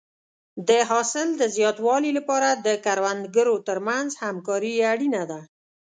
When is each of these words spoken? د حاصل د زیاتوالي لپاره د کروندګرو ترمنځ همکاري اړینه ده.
د 0.67 0.69
حاصل 0.89 1.27
د 1.41 1.43
زیاتوالي 1.55 2.11
لپاره 2.17 2.49
د 2.65 2.67
کروندګرو 2.85 3.55
ترمنځ 3.67 4.09
همکاري 4.23 4.73
اړینه 4.91 5.23
ده. 5.31 5.39